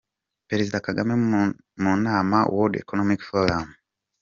Perezida 0.49 0.83
Kagame 0.87 1.13
mu 1.81 1.91
nama 2.05 2.37
World 2.53 2.73
Economic 2.83 3.19
Forum. 3.29 3.67